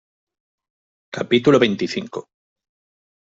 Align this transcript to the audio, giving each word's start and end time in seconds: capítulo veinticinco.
capítulo 1.17 1.59
veinticinco. 1.63 2.19